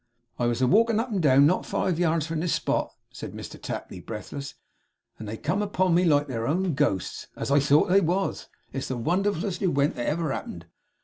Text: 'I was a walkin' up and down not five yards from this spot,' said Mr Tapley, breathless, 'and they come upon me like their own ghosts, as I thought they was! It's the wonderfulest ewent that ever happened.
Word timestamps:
'I 0.39 0.47
was 0.47 0.61
a 0.63 0.67
walkin' 0.67 0.99
up 0.99 1.11
and 1.11 1.21
down 1.21 1.45
not 1.45 1.63
five 1.63 1.99
yards 1.99 2.25
from 2.25 2.39
this 2.39 2.53
spot,' 2.55 2.91
said 3.11 3.33
Mr 3.33 3.61
Tapley, 3.61 3.99
breathless, 3.99 4.55
'and 5.19 5.27
they 5.27 5.37
come 5.37 5.61
upon 5.61 5.93
me 5.93 6.05
like 6.05 6.25
their 6.25 6.47
own 6.47 6.73
ghosts, 6.73 7.27
as 7.35 7.51
I 7.51 7.59
thought 7.59 7.87
they 7.89 8.01
was! 8.01 8.47
It's 8.73 8.87
the 8.87 8.97
wonderfulest 8.97 9.61
ewent 9.61 9.93
that 9.93 10.07
ever 10.07 10.31
happened. 10.31 10.65